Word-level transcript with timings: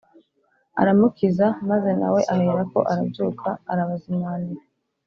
aramukiza 0.81 1.47
maze 1.69 1.89
nawe 1.99 2.19
aherako 2.33 2.79
arabyuka 2.91 3.49
arabazimanira 3.71 4.63